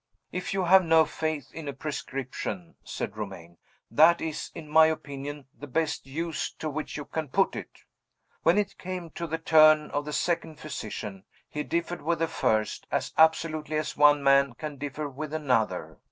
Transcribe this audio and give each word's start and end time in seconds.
"If 0.31 0.51
you 0.51 0.63
have 0.63 0.83
no 0.83 1.05
faith 1.05 1.53
in 1.53 1.67
a 1.67 1.73
prescription," 1.73 2.73
said 2.83 3.15
Romayne, 3.15 3.59
"that 3.91 4.19
is, 4.19 4.49
in 4.55 4.67
my 4.67 4.87
opinion, 4.87 5.45
the 5.55 5.67
best 5.67 6.07
use 6.07 6.51
to 6.53 6.71
which 6.71 6.97
you 6.97 7.05
can 7.05 7.27
put 7.27 7.55
it. 7.55 7.83
When 8.41 8.57
it 8.57 8.79
came 8.79 9.11
to 9.11 9.27
the 9.27 9.37
turn 9.37 9.91
of 9.91 10.05
the 10.05 10.11
second 10.13 10.59
physician, 10.59 11.25
he 11.47 11.61
differed 11.61 12.01
with 12.01 12.17
the 12.17 12.27
first, 12.27 12.87
as 12.89 13.13
absolutely 13.15 13.77
as 13.77 13.95
one 13.95 14.23
man 14.23 14.53
can 14.53 14.77
differ 14.77 15.07
with 15.07 15.35
another. 15.35 15.99